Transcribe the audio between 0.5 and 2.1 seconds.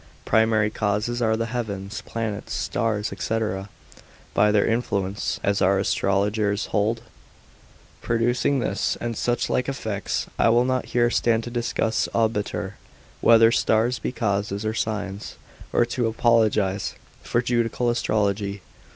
causes are the heavens,